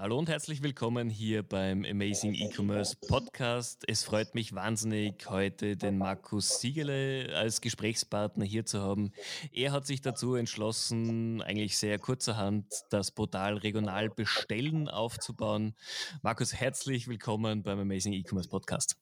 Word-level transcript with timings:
Hallo 0.00 0.18
und 0.18 0.30
herzlich 0.30 0.62
willkommen 0.62 1.10
hier 1.10 1.42
beim 1.42 1.84
Amazing 1.84 2.32
E-Commerce 2.32 2.96
Podcast. 3.06 3.84
Es 3.86 4.02
freut 4.02 4.34
mich 4.34 4.54
wahnsinnig, 4.54 5.28
heute 5.28 5.76
den 5.76 5.98
Markus 5.98 6.58
Siegele 6.58 7.28
als 7.34 7.60
Gesprächspartner 7.60 8.46
hier 8.46 8.64
zu 8.64 8.80
haben. 8.80 9.12
Er 9.52 9.72
hat 9.72 9.86
sich 9.86 10.00
dazu 10.00 10.36
entschlossen, 10.36 11.42
eigentlich 11.42 11.76
sehr 11.76 11.98
kurzerhand 11.98 12.64
das 12.88 13.10
Portal 13.10 13.58
Regional 13.58 14.08
Bestellen 14.08 14.88
aufzubauen. 14.88 15.76
Markus, 16.22 16.54
herzlich 16.54 17.06
willkommen 17.06 17.62
beim 17.62 17.78
Amazing 17.78 18.14
E-Commerce 18.14 18.48
Podcast. 18.48 18.96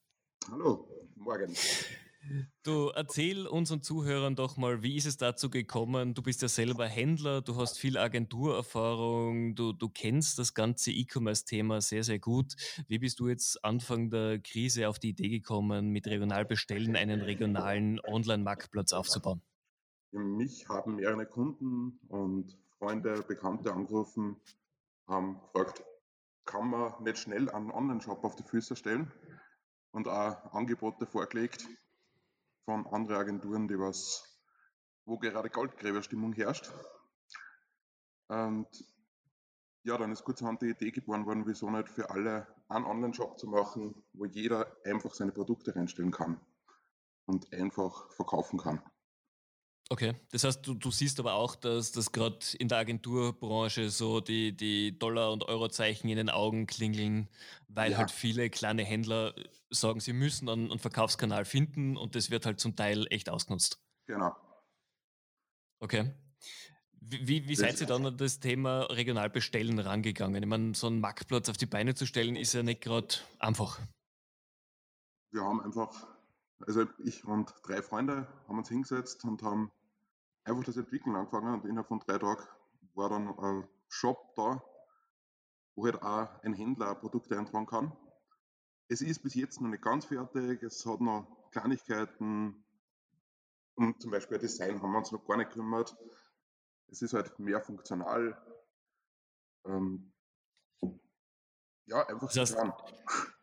Hallo, 0.51 0.85
morgen. 1.15 1.55
Du 2.63 2.89
erzähl 2.89 3.47
unseren 3.47 3.81
Zuhörern 3.81 4.35
doch 4.35 4.57
mal, 4.57 4.83
wie 4.83 4.95
ist 4.95 5.05
es 5.05 5.17
dazu 5.17 5.49
gekommen? 5.49 6.13
Du 6.13 6.21
bist 6.21 6.41
ja 6.41 6.47
selber 6.47 6.87
Händler, 6.87 7.41
du 7.41 7.55
hast 7.55 7.79
viel 7.79 7.97
Agenturerfahrung, 7.97 9.55
du, 9.55 9.73
du 9.73 9.89
kennst 9.89 10.39
das 10.39 10.53
ganze 10.53 10.91
E-Commerce-Thema 10.91 11.81
sehr, 11.81 12.03
sehr 12.03 12.19
gut. 12.19 12.55
Wie 12.87 12.99
bist 12.99 13.19
du 13.19 13.27
jetzt 13.27 13.63
Anfang 13.63 14.09
der 14.09 14.39
Krise 14.39 14.89
auf 14.89 14.99
die 14.99 15.09
Idee 15.09 15.29
gekommen, 15.29 15.89
mit 15.89 16.07
Regionalbestellen 16.07 16.95
einen 16.95 17.21
regionalen 17.21 17.99
Online-Marktplatz 18.01 18.93
aufzubauen? 18.93 19.41
Mich 20.11 20.67
haben 20.67 20.95
mehrere 20.95 21.25
Kunden 21.25 21.99
und 22.07 22.57
Freunde, 22.77 23.23
Bekannte 23.27 23.73
angerufen, 23.73 24.37
haben 25.07 25.39
gefragt, 25.41 25.83
kann 26.45 26.69
man 26.69 27.03
nicht 27.03 27.19
schnell 27.19 27.49
einen 27.49 27.71
Online-Shop 27.71 28.23
auf 28.23 28.35
die 28.35 28.43
Füße 28.43 28.75
stellen 28.75 29.11
und 29.91 30.07
auch 30.07 30.51
Angebote 30.53 31.05
vorgelegt, 31.05 31.67
von 32.69 32.85
anderen 32.85 33.19
Agenturen, 33.19 33.67
die 33.67 33.79
was, 33.79 34.23
wo 35.03 35.17
gerade 35.17 35.49
Goldgräberstimmung 35.49 36.33
herrscht. 36.33 36.71
Und 38.27 38.67
ja, 39.81 39.97
dann 39.97 40.11
ist 40.11 40.23
kurzerhand 40.23 40.61
die 40.61 40.69
Idee 40.69 40.91
geboren 40.91 41.25
worden, 41.25 41.47
wieso 41.47 41.71
nicht 41.71 41.89
für 41.89 42.11
alle 42.11 42.45
einen 42.67 42.85
Online-Shop 42.85 43.39
zu 43.39 43.47
machen, 43.47 44.03
wo 44.13 44.25
jeder 44.25 44.71
einfach 44.85 45.15
seine 45.15 45.31
Produkte 45.31 45.75
reinstellen 45.75 46.11
kann 46.11 46.39
und 47.25 47.51
einfach 47.53 48.11
verkaufen 48.11 48.59
kann. 48.59 48.83
Okay, 49.91 50.13
das 50.31 50.43
heißt, 50.43 50.67
du, 50.67 50.75
du 50.75 50.91
siehst 50.91 51.19
aber 51.19 51.33
auch, 51.33 51.55
dass 51.55 51.91
das 51.91 52.11
gerade 52.11 52.37
in 52.59 52.67
der 52.67 52.77
Agenturbranche 52.77 53.89
so 53.89 54.21
die, 54.21 54.55
die 54.55 54.97
Dollar- 54.97 55.31
und 55.31 55.45
Eurozeichen 55.45 56.07
in 56.11 56.17
den 56.17 56.29
Augen 56.29 56.67
klingeln, 56.67 57.27
weil 57.67 57.93
ja. 57.93 57.97
halt 57.97 58.11
viele 58.11 58.51
kleine 58.51 58.83
Händler 58.83 59.33
sagen, 59.71 59.99
sie 59.99 60.13
müssen 60.13 60.47
einen, 60.47 60.69
einen 60.69 60.79
Verkaufskanal 60.79 61.43
finden 61.43 61.97
und 61.97 62.13
das 62.13 62.29
wird 62.29 62.45
halt 62.45 62.59
zum 62.59 62.75
Teil 62.75 63.07
echt 63.09 63.31
ausgenutzt. 63.31 63.81
Genau. 64.05 64.35
Okay. 65.79 66.13
Wie, 67.01 67.47
wie 67.47 67.55
seid 67.55 67.81
ihr 67.81 67.87
dann 67.87 68.05
an 68.05 68.17
das 68.17 68.39
Thema 68.39 68.81
regional 68.91 69.31
bestellen 69.31 69.79
rangegangen? 69.79 70.43
Ich 70.43 70.49
meine, 70.49 70.75
so 70.75 70.85
einen 70.85 70.99
Marktplatz 70.99 71.49
auf 71.49 71.57
die 71.57 71.65
Beine 71.65 71.95
zu 71.95 72.05
stellen, 72.05 72.35
ist 72.35 72.53
ja 72.53 72.61
nicht 72.61 72.81
gerade 72.81 73.15
einfach. 73.39 73.79
Wir 75.31 75.41
haben 75.41 75.61
einfach, 75.61 76.07
also 76.67 76.85
ich 76.99 77.25
und 77.25 77.51
drei 77.63 77.81
Freunde 77.81 78.27
haben 78.47 78.59
uns 78.59 78.69
hingesetzt 78.69 79.23
und 79.23 79.41
haben 79.41 79.71
einfach 80.43 80.63
das 80.63 80.77
Entwickeln 80.77 81.15
angefangen 81.15 81.53
und 81.53 81.65
innerhalb 81.65 81.87
von 81.87 81.99
drei 81.99 82.17
Tagen 82.17 82.43
war 82.95 83.09
dann 83.09 83.27
ein 83.39 83.67
Shop 83.87 84.33
da, 84.35 84.63
wo 85.75 85.85
halt 85.85 86.01
auch 86.01 86.43
ein 86.43 86.53
Händler 86.53 86.95
Produkte 86.95 87.37
eintragen 87.37 87.65
kann. 87.65 87.95
Es 88.87 89.01
ist 89.01 89.21
bis 89.21 89.35
jetzt 89.35 89.61
noch 89.61 89.69
nicht 89.69 89.83
ganz 89.83 90.05
fertig, 90.05 90.63
es 90.63 90.85
hat 90.85 91.01
noch 91.01 91.27
Kleinigkeiten, 91.51 92.65
um 93.75 93.99
zum 93.99 94.11
Beispiel 94.11 94.37
ein 94.37 94.41
Design 94.41 94.81
haben 94.81 94.91
wir 94.91 94.97
uns 94.97 95.11
noch 95.11 95.25
gar 95.25 95.37
nicht 95.37 95.51
gekümmert. 95.51 95.95
Es 96.87 97.01
ist 97.01 97.13
halt 97.13 97.37
mehr 97.39 97.61
funktional. 97.61 98.37
Ähm, 99.65 100.11
ja, 101.85 102.05
einfach 102.07 102.27
das 102.27 102.37
heißt, 102.37 102.57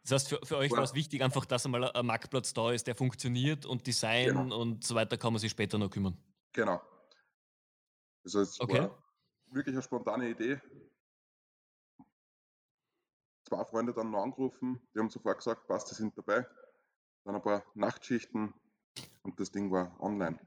das 0.02 0.12
heißt, 0.12 0.28
für, 0.28 0.40
für 0.44 0.56
euch 0.58 0.70
war 0.70 0.82
es 0.82 0.94
wichtig, 0.94 1.22
einfach, 1.22 1.44
dass 1.46 1.64
einmal 1.64 1.90
ein 1.90 2.06
Marktplatz 2.06 2.52
da 2.54 2.70
ist, 2.70 2.86
der 2.86 2.94
funktioniert 2.94 3.66
und 3.66 3.86
Design 3.86 4.28
genau. 4.28 4.60
und 4.60 4.84
so 4.84 4.94
weiter 4.94 5.16
kann 5.16 5.32
man 5.32 5.40
sich 5.40 5.50
später 5.50 5.78
noch 5.78 5.90
kümmern. 5.90 6.16
Genau. 6.56 6.80
Also 8.24 8.40
es 8.40 8.58
okay. 8.58 8.80
war 8.80 9.02
wirklich 9.52 9.74
eine 9.74 9.82
spontane 9.82 10.30
Idee. 10.30 10.58
Zwei 13.44 13.64
Freunde 13.66 13.92
dann 13.92 14.10
noch 14.10 14.22
angerufen, 14.22 14.80
die 14.92 14.98
haben 14.98 15.10
sofort 15.10 15.38
gesagt, 15.38 15.68
passt, 15.68 15.90
die 15.90 15.94
sind 15.94 16.16
dabei. 16.16 16.46
Dann 17.24 17.34
ein 17.34 17.42
paar 17.42 17.62
Nachtschichten 17.74 18.54
und 19.22 19.38
das 19.38 19.52
Ding 19.52 19.70
war 19.70 20.00
online. 20.00 20.40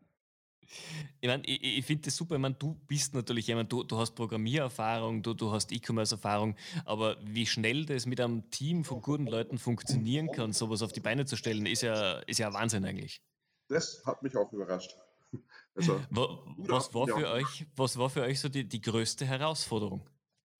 Ich 1.21 1.27
meine, 1.27 1.43
ich, 1.45 1.63
ich 1.63 1.85
finde 1.85 2.05
das 2.05 2.15
super. 2.15 2.35
Ich 2.35 2.41
meine, 2.41 2.55
du 2.55 2.73
bist 2.87 3.13
natürlich 3.13 3.45
jemand, 3.47 3.71
du, 3.71 3.83
du 3.83 3.97
hast 3.97 4.15
Programmiererfahrung, 4.15 5.21
du, 5.21 5.35
du 5.35 5.51
hast 5.51 5.71
E-Commerce-Erfahrung, 5.71 6.55
aber 6.85 7.17
wie 7.21 7.45
schnell 7.45 7.85
das 7.85 8.07
mit 8.07 8.19
einem 8.19 8.49
Team 8.49 8.83
von 8.83 9.01
guten 9.01 9.27
Leuten 9.27 9.59
funktionieren 9.59 10.31
kann, 10.31 10.53
sowas 10.53 10.81
auf 10.81 10.91
die 10.91 11.01
Beine 11.01 11.25
zu 11.25 11.35
stellen, 11.37 11.67
ist 11.67 11.83
ja, 11.83 12.19
ist 12.21 12.39
ja 12.39 12.51
Wahnsinn 12.51 12.83
eigentlich. 12.83 13.21
Das 13.67 14.03
hat 14.05 14.23
mich 14.23 14.35
auch 14.35 14.51
überrascht. 14.51 14.95
Also, 15.75 16.01
was, 16.09 16.93
war 16.93 17.07
für 17.07 17.29
euch, 17.29 17.65
was 17.77 17.97
war 17.97 18.09
für 18.09 18.23
euch 18.23 18.41
so 18.41 18.49
die, 18.49 18.67
die 18.67 18.81
größte 18.81 19.25
Herausforderung? 19.25 20.09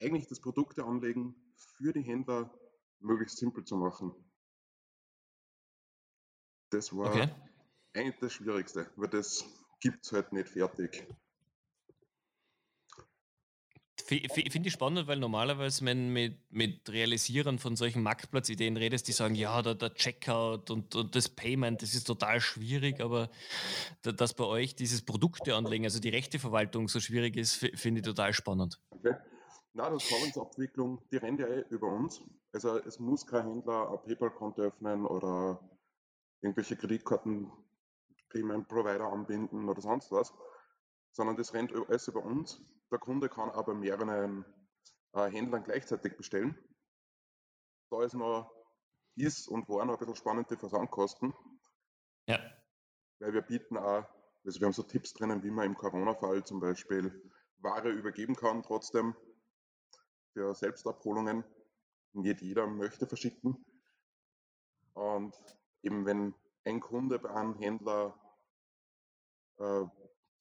Eigentlich 0.02 0.28
das 0.28 0.40
Produkte 0.40 0.86
anlegen 0.86 1.36
für 1.56 1.92
die 1.92 2.04
Händler 2.04 2.54
möglichst 3.00 3.38
simpel 3.38 3.66
zu 3.66 3.76
machen. 3.76 4.14
Das 6.70 6.96
war 6.96 7.10
okay. 7.10 7.30
eigentlich 7.94 8.20
das 8.20 8.32
Schwierigste, 8.32 8.90
weil 8.96 9.10
das 9.10 9.44
gibt 9.82 10.06
es 10.06 10.14
halt 10.14 10.32
nicht 10.32 10.48
fertig. 10.48 11.06
Finde 14.10 14.68
ich 14.70 14.74
spannend, 14.74 15.06
weil 15.06 15.20
normalerweise, 15.20 15.86
wenn 15.86 16.12
mit, 16.12 16.52
mit 16.52 16.90
Realisieren 16.90 17.60
von 17.60 17.76
solchen 17.76 18.02
Marktplatzideen 18.02 18.76
redest, 18.76 19.08
die 19.08 19.12
sagen, 19.12 19.36
ja, 19.36 19.62
der, 19.62 19.76
der 19.76 19.94
Checkout 19.94 20.72
und, 20.72 20.96
und 20.96 21.16
das 21.16 21.30
Payment, 21.30 21.84
das 21.84 21.94
ist 21.94 22.06
total 22.06 22.42
schwierig, 22.42 23.02
aber 23.02 23.30
dass 24.02 24.34
bei 24.34 24.46
euch 24.46 24.76
dieses 24.76 25.04
Produkte 25.04 25.56
anlegen, 25.56 25.84
also 25.84 26.00
die 26.00 26.10
Rechteverwaltung 26.10 26.88
so 26.88 27.00
schwierig 27.00 27.38
ist, 27.38 27.58
finde 27.76 28.00
ich 28.00 28.06
total 28.06 28.34
spannend. 28.34 28.80
Okay. 28.90 29.14
Na, 29.74 29.92
das 29.92 30.08
Zahlungsabwicklung, 30.10 31.04
die 31.12 31.18
rennt 31.18 31.40
ja 31.40 31.48
eh 31.48 31.64
über 31.70 31.88
uns. 31.88 32.24
Also 32.52 32.80
es 32.80 32.98
muss 32.98 33.28
kein 33.28 33.48
Händler 33.48 33.92
ein 33.92 34.00
PayPal-Konto 34.08 34.64
öffnen 34.64 35.06
oder 35.06 35.60
irgendwelche 36.42 36.76
Kreditkarten 36.76 37.52
Payment 38.30 38.68
Provider 38.68 39.12
anbinden 39.12 39.70
oder 39.70 39.82
sonst 39.82 40.12
was, 40.12 40.34
sondern 41.12 41.38
das 41.38 41.54
rennt 41.54 41.72
alles 41.76 42.08
über 42.08 42.26
uns 42.26 42.60
der 42.92 43.00
Kunde 43.00 43.30
kann 43.30 43.50
aber 43.50 43.74
mehreren 43.74 44.46
äh, 45.14 45.30
Händlern 45.30 45.64
gleichzeitig 45.64 46.18
bestellen. 46.18 46.58
Da 47.90 48.04
ist 48.04 48.14
noch, 48.14 48.52
ist 49.16 49.48
und 49.48 49.68
war 49.70 49.86
noch 49.86 49.94
ein 49.94 50.00
bisschen 50.00 50.16
spannend 50.16 50.50
die 50.52 50.58
Versandkosten. 50.58 51.34
Ja. 52.28 52.40
Weil 53.20 53.34
wir 53.34 53.42
bieten 53.42 53.78
auch, 53.78 54.06
also 54.46 54.60
wir 54.60 54.66
haben 54.66 54.74
so 54.74 54.84
Tipps 54.84 55.14
drinnen, 55.14 55.44
wie 55.44 55.52
man 55.52 55.66
im 55.66 55.76
Corona-Fall 55.76 56.44
zum 56.46 56.60
Beispiel 56.60 57.32
Ware 57.58 57.90
übergeben 57.90 58.36
kann, 58.36 58.64
trotzdem 58.64 59.16
für 60.34 60.54
Selbstabholungen. 60.56 61.44
Nicht 62.14 62.42
jeder 62.42 62.68
möchte 62.68 63.08
verschicken. 63.08 63.66
Und 64.94 65.36
eben 65.84 66.06
wenn 66.06 66.34
ein 66.66 66.80
Kunde 66.80 67.20
bei 67.20 67.30
einem 67.30 67.56
Händler 67.56 68.18
äh, 69.58 69.86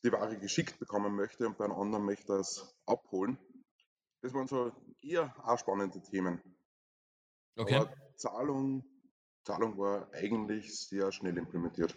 die 0.05 0.13
Ware 0.13 0.39
geschickt 0.39 0.79
bekommen 0.79 1.15
möchte 1.15 1.47
und 1.47 1.59
bei 1.59 1.65
einem 1.65 1.75
anderen 1.75 2.05
möchte 2.05 2.35
es 2.35 2.77
abholen. 2.87 3.39
Das 4.23 4.33
waren 4.35 4.47
so 4.47 4.73
eher 5.01 5.35
auch 5.45 5.59
spannende 5.59 6.01
Themen. 6.03 6.41
Okay. 7.57 7.77
Aber 7.77 7.93
Zahlung, 8.17 8.85
Zahlung 9.45 9.79
war 9.79 10.09
eigentlich 10.13 10.77
sehr 10.89 11.11
schnell 11.13 11.37
implementiert. 11.37 11.97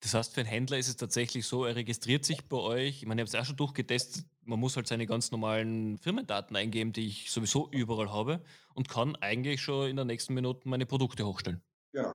Das 0.00 0.12
heißt, 0.12 0.34
für 0.34 0.42
einen 0.42 0.50
Händler 0.50 0.76
ist 0.76 0.88
es 0.88 0.96
tatsächlich 0.96 1.46
so, 1.46 1.64
er 1.64 1.76
registriert 1.76 2.26
sich 2.26 2.46
bei 2.46 2.58
euch. 2.58 3.02
Ich 3.02 3.06
meine, 3.06 3.22
ich 3.22 3.26
habe 3.26 3.38
es 3.38 3.42
auch 3.42 3.46
schon 3.46 3.56
durchgetestet. 3.56 4.26
Man 4.42 4.60
muss 4.60 4.76
halt 4.76 4.86
seine 4.86 5.06
ganz 5.06 5.30
normalen 5.30 5.96
Firmendaten 5.96 6.54
eingeben, 6.56 6.92
die 6.92 7.06
ich 7.06 7.30
sowieso 7.30 7.70
überall 7.70 8.12
habe 8.12 8.44
und 8.74 8.90
kann 8.90 9.16
eigentlich 9.16 9.62
schon 9.62 9.88
in 9.88 9.96
der 9.96 10.04
nächsten 10.04 10.34
Minute 10.34 10.68
meine 10.68 10.84
Produkte 10.84 11.24
hochstellen. 11.24 11.62
Ja, 11.94 12.12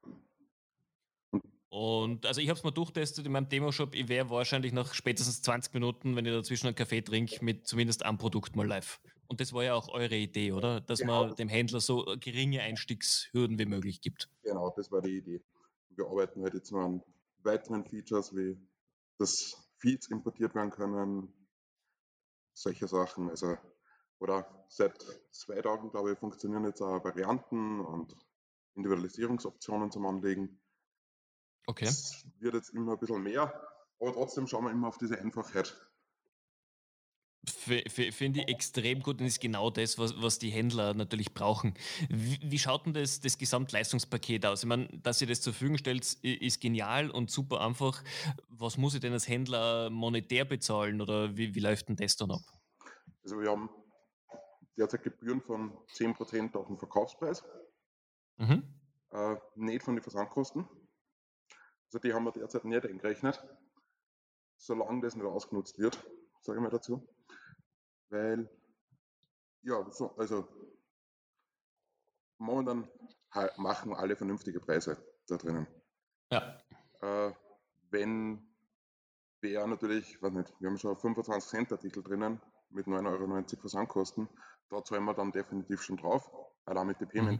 und 1.70 2.26
also 2.26 2.42
ich 2.42 2.50
habe 2.50 2.58
es 2.58 2.64
mal 2.64 2.72
durchtestet 2.72 3.26
in 3.26 3.32
meinem 3.32 3.48
Demo-Shop. 3.48 3.94
Ich 3.94 4.08
wäre 4.08 4.30
wahrscheinlich 4.30 4.74
nach 4.74 4.94
spätestens 4.94 5.42
20 5.44 5.74
Minuten, 5.76 6.16
wenn 6.16 6.26
ich 6.26 6.34
dazwischen 6.34 6.68
einen 6.68 6.76
Kaffee 6.76 7.02
trinke, 7.02 7.44
mit 7.46 7.68
zumindest 7.68 8.04
einem 8.04 8.18
Produkt 8.18 8.56
mal 8.56 8.68
live. 8.68 9.00
Und 9.28 9.40
das 9.40 9.54
war 9.54 9.64
ja 9.64 9.76
auch 9.76 9.90
eure 9.90 10.16
Idee, 10.16 10.52
oder? 10.52 10.82
Dass 10.82 11.00
genau. 11.00 11.28
man 11.28 11.36
dem 11.36 11.48
Händler 11.48 11.80
so 11.80 12.06
geringe 12.20 12.62
Einstiegshürden 12.62 13.60
wie 13.60 13.68
möglich 13.68 14.02
gibt. 14.02 14.30
Genau, 14.42 14.74
das 14.76 14.92
war 14.92 15.02
die 15.02 15.18
Idee. 15.18 15.44
Wir 15.90 16.08
arbeiten 16.08 16.42
halt 16.42 16.56
jetzt 16.56 16.72
noch 16.72 16.86
an 16.86 17.04
weiteren 17.44 17.86
Features, 17.86 18.36
wie 18.36 18.58
dass 19.20 19.70
Feeds 19.78 20.08
importiert 20.08 20.56
werden 20.56 20.72
können, 20.72 21.32
solche 22.54 22.88
Sachen. 22.88 23.30
Also, 23.30 23.58
oder 24.18 24.66
seit 24.70 24.98
zwei 25.32 25.62
Tagen, 25.62 25.92
glaube 25.92 26.14
ich, 26.14 26.18
funktionieren 26.18 26.66
jetzt 26.66 26.82
auch 26.82 27.04
Varianten 27.04 27.80
und 27.82 28.16
Individualisierungsoptionen 28.76 29.92
zum 29.92 30.06
Anlegen. 30.06 30.60
Okay. 31.70 31.86
Es 31.86 32.26
wird 32.40 32.56
jetzt 32.56 32.74
immer 32.74 32.94
ein 32.94 32.98
bisschen 32.98 33.22
mehr, 33.22 33.54
aber 34.00 34.12
trotzdem 34.12 34.48
schauen 34.48 34.64
wir 34.64 34.72
immer 34.72 34.88
auf 34.88 34.98
diese 34.98 35.20
Einfachheit. 35.20 35.80
Finde 37.46 38.40
ich 38.40 38.48
extrem 38.48 39.04
gut 39.04 39.22
und 39.22 39.28
ist 39.28 39.40
genau 39.40 39.70
das, 39.70 40.00
was, 40.00 40.20
was 40.20 40.40
die 40.40 40.50
Händler 40.50 40.96
natürlich 40.96 41.32
brauchen. 41.32 41.76
Wie, 42.10 42.40
wie 42.42 42.58
schaut 42.58 42.88
denn 42.88 42.96
das, 42.96 43.20
das 43.20 43.38
Gesamtleistungspaket 43.38 44.48
aus? 44.48 44.64
Ich 44.64 44.68
meine, 44.68 44.88
dass 45.04 45.22
ihr 45.22 45.28
das 45.28 45.42
zur 45.42 45.54
Verfügung 45.54 45.78
stellt, 45.78 46.12
ist 46.24 46.60
genial 46.60 47.12
und 47.12 47.30
super 47.30 47.62
einfach. 47.62 48.04
Was 48.50 48.78
muss 48.80 48.96
ich 48.96 49.02
denn 49.02 49.14
als 49.14 49.28
Händler 49.28 49.92
monetär 49.92 50.46
bezahlen 50.46 51.02
oder 51.02 51.38
wie, 51.38 51.54
wie 51.54 51.60
läuft 51.60 51.90
denn 51.90 51.98
das 51.98 52.16
dann 52.16 52.32
ab? 52.32 52.42
Also 53.22 53.40
wir 53.40 53.52
haben 53.52 53.70
derzeit 54.76 55.04
Gebühren 55.04 55.42
von 55.42 55.78
10% 55.94 56.56
auf 56.56 56.66
den 56.66 56.80
Verkaufspreis, 56.80 57.46
mhm. 58.38 58.64
äh, 59.12 59.36
nicht 59.54 59.84
von 59.84 59.96
den 59.96 60.02
Versandkosten. 60.02 60.68
Also 61.90 62.00
die 62.00 62.14
haben 62.14 62.24
wir 62.24 62.32
derzeit 62.32 62.66
nicht 62.66 62.86
eingerechnet, 62.86 63.44
solange 64.58 65.02
das 65.02 65.16
nicht 65.16 65.26
ausgenutzt 65.26 65.80
wird, 65.80 65.96
sage 66.42 66.60
ich 66.60 66.64
mal 66.64 66.70
dazu 66.70 67.08
weil, 68.10 68.50
ja, 69.62 69.90
so, 69.92 70.16
also 70.18 70.48
momentan 72.38 72.90
machen 73.58 73.94
alle 73.94 74.16
vernünftige 74.16 74.60
Preise 74.60 74.98
da 75.28 75.38
drinnen. 75.38 75.68
Ja. 76.32 76.60
Äh, 77.02 77.34
wenn 77.92 78.46
wer 79.42 79.68
natürlich, 79.68 80.22
weiß 80.22 80.34
nicht, 80.34 80.54
wir 80.60 80.70
haben 80.70 80.78
schon 80.78 80.98
25 80.98 81.50
Cent 81.50 81.72
Artikel 81.72 82.04
drinnen 82.04 82.42
mit 82.70 82.88
9,90 82.88 83.08
Euro 83.08 83.62
Versandkosten, 83.62 84.30
da 84.70 84.84
zahlen 84.84 85.06
wir 85.06 85.14
dann 85.14 85.32
definitiv 85.32 85.82
schon 85.82 85.98
drauf, 85.98 86.30
allein 86.66 86.88
mit 86.88 87.00
den 87.00 87.26
mhm. 87.26 87.40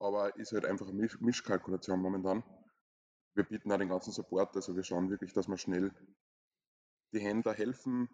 Aber 0.00 0.34
ist 0.36 0.52
halt 0.52 0.64
einfach 0.64 0.88
eine 0.88 0.96
Misch 0.96 1.20
Mischkalkulation 1.20 2.00
momentan. 2.00 2.42
Wir 3.34 3.44
bieten 3.44 3.70
auch 3.70 3.78
den 3.78 3.90
ganzen 3.90 4.12
Support, 4.12 4.56
also 4.56 4.74
wir 4.74 4.82
schauen 4.82 5.10
wirklich, 5.10 5.32
dass 5.32 5.46
wir 5.46 5.56
schnell 5.56 5.92
die 7.12 7.20
Händler 7.20 7.54
helfen, 7.54 8.08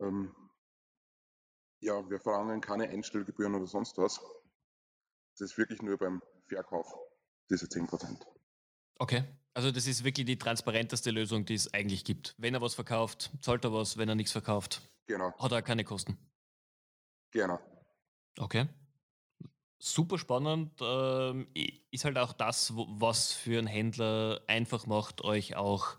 ähm, 0.00 0.34
ja, 1.80 2.08
wir 2.08 2.20
verlangen 2.20 2.60
keine 2.60 2.88
Einstellgebühren 2.88 3.54
oder 3.54 3.66
sonst 3.66 3.96
was. 3.98 4.20
Das 5.38 5.50
ist 5.50 5.58
wirklich 5.58 5.82
nur 5.82 5.96
beim 5.96 6.22
Verkauf, 6.46 6.94
diese 7.50 7.66
10%. 7.66 8.26
Okay. 8.98 9.24
Also 9.52 9.72
das 9.72 9.86
ist 9.86 10.04
wirklich 10.04 10.26
die 10.26 10.38
transparenteste 10.38 11.10
Lösung, 11.10 11.44
die 11.44 11.54
es 11.54 11.72
eigentlich 11.74 12.04
gibt. 12.04 12.34
Wenn 12.38 12.54
er 12.54 12.60
was 12.60 12.74
verkauft, 12.74 13.30
zahlt 13.40 13.64
er 13.64 13.72
was. 13.72 13.96
Wenn 13.96 14.08
er 14.08 14.14
nichts 14.14 14.32
verkauft, 14.32 14.80
genau. 15.06 15.36
hat 15.38 15.52
er 15.52 15.62
keine 15.62 15.84
Kosten. 15.84 16.16
Genau. 17.32 17.58
Okay. 18.38 18.68
Super 19.82 20.18
spannend. 20.18 20.72
Ähm, 20.82 21.48
ist 21.90 22.04
halt 22.04 22.18
auch 22.18 22.34
das, 22.34 22.74
was 22.76 23.32
für 23.32 23.58
einen 23.58 23.66
Händler 23.66 24.42
einfach 24.46 24.86
macht, 24.86 25.24
euch 25.24 25.56
auch 25.56 25.96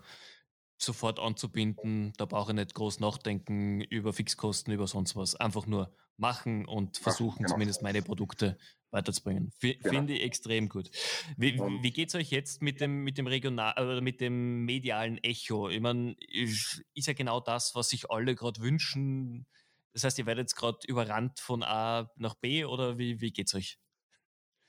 sofort 0.77 1.19
anzubinden. 1.19 2.13
Da 2.17 2.25
brauche 2.25 2.51
ich 2.51 2.55
nicht 2.55 2.75
groß 2.75 2.99
nachdenken 2.99 3.81
über 3.81 4.13
Fixkosten, 4.13 4.71
über 4.71 4.85
sonst 4.85 5.15
was. 5.15 5.35
Einfach 5.35 5.65
nur 5.65 5.91
machen 6.17 6.65
und 6.65 6.97
versuchen, 6.97 7.39
genau. 7.39 7.53
zumindest 7.53 7.81
meine 7.81 8.03
Produkte 8.03 8.57
weiterzubringen. 8.91 9.51
F 9.59 9.61
genau. 9.61 9.89
Finde 9.89 10.13
ich 10.13 10.21
extrem 10.21 10.69
gut. 10.69 10.91
Wie, 11.37 11.57
wie 11.57 11.91
geht 11.91 12.09
es 12.09 12.15
euch 12.15 12.29
jetzt 12.29 12.61
mit 12.61 12.81
dem, 12.81 13.03
mit 13.03 13.17
dem 13.17 13.25
regional 13.25 13.73
oder 13.73 14.01
mit 14.01 14.21
dem 14.21 14.63
medialen 14.65 15.17
Echo? 15.23 15.69
Ich 15.69 15.81
meine, 15.81 16.15
ist 16.29 17.07
ja 17.07 17.13
genau 17.13 17.39
das, 17.39 17.73
was 17.73 17.89
sich 17.89 18.11
alle 18.11 18.35
gerade 18.35 18.61
wünschen. 18.61 19.47
Das 19.93 20.03
heißt, 20.03 20.19
ihr 20.19 20.25
werdet 20.25 20.43
jetzt 20.43 20.55
gerade 20.55 20.79
überrannt 20.87 21.39
von 21.39 21.63
A 21.63 22.09
nach 22.15 22.35
B 22.35 22.65
oder 22.65 22.97
wie, 22.97 23.19
wie 23.19 23.31
geht 23.31 23.47
es 23.47 23.55
euch? 23.55 23.79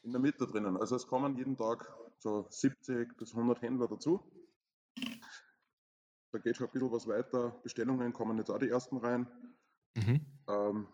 In 0.03 0.13
der 0.13 0.21
Mitte 0.21 0.47
drinnen. 0.47 0.77
Also 0.77 0.97
es 0.97 1.07
kommen 1.07 1.37
jeden 1.37 1.57
Tag 1.57 1.93
so 2.19 2.47
70 2.49 3.17
bis 3.17 3.33
100 3.33 3.63
Händler 3.63 3.89
dazu. 3.89 4.21
Da 6.33 6.39
geht 6.39 6.57
schon 6.57 6.67
ein 6.67 6.73
bisschen 6.73 6.93
was 6.93 7.07
weiter. 7.07 7.51
Bestellungen 7.63 8.13
kommen 8.13 8.39
jetzt 8.39 8.51
auch 8.51 8.59
die 8.59 8.71
ersten 8.71 8.97
rein. 8.97 9.29
Mhm. 9.95 10.27
Ähm, 10.49 10.89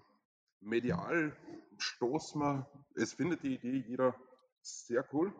medial 0.60 1.36
stoßen 1.78 2.40
wir, 2.40 2.70
es 2.96 3.12
findet 3.12 3.42
die 3.44 3.54
Idee 3.54 3.84
jeder 3.86 4.14
sehr 4.60 5.06
cool. 5.12 5.32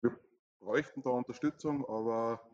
Wir 0.00 0.18
bräuchten 0.58 1.02
da 1.02 1.10
Unterstützung, 1.10 1.86
aber 1.88 2.44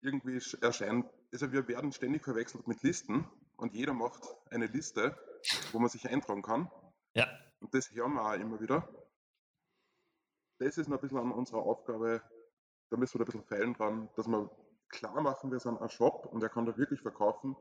irgendwie 0.00 0.40
erscheint, 0.60 1.06
also 1.32 1.52
wir 1.52 1.66
werden 1.68 1.92
ständig 1.92 2.24
verwechselt 2.24 2.66
mit 2.68 2.82
Listen 2.82 3.28
und 3.62 3.74
jeder 3.74 3.94
macht 3.94 4.24
eine 4.50 4.66
Liste, 4.66 5.16
wo 5.70 5.78
man 5.78 5.88
sich 5.88 6.08
eintragen 6.08 6.42
kann. 6.42 6.68
Ja. 7.14 7.28
Und 7.60 7.72
das 7.72 7.92
hören 7.92 8.14
wir 8.14 8.24
auch 8.24 8.34
immer 8.34 8.60
wieder. 8.60 8.88
Das 10.58 10.78
ist 10.78 10.88
noch 10.88 10.98
ein 10.98 11.00
bisschen 11.00 11.18
an 11.18 11.30
unserer 11.30 11.62
Aufgabe, 11.62 12.20
da 12.90 12.96
müssen 12.96 13.20
wir 13.20 13.22
ein 13.22 13.26
bisschen 13.26 13.44
feilen 13.44 13.74
dran, 13.74 14.08
dass 14.16 14.26
wir 14.26 14.50
klar 14.88 15.20
machen, 15.20 15.52
wir 15.52 15.60
sind 15.60 15.80
ein 15.80 15.88
Shop 15.90 16.26
und 16.26 16.42
er 16.42 16.48
kann 16.48 16.66
da 16.66 16.76
wirklich 16.76 17.02
verkaufen. 17.02 17.56